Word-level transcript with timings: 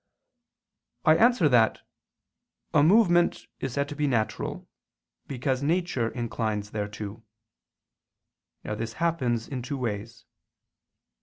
I 1.05 1.15
answer 1.15 1.47
that, 1.47 1.81
A 2.73 2.81
movement 2.81 3.45
is 3.59 3.73
said 3.73 3.87
to 3.89 3.95
be 3.95 4.07
natural, 4.07 4.67
because 5.27 5.61
nature 5.61 6.09
inclines 6.09 6.71
thereto. 6.71 7.23
Now 8.63 8.73
this 8.73 8.93
happens 8.93 9.47
in 9.47 9.61
two 9.61 9.77
ways. 9.77 10.25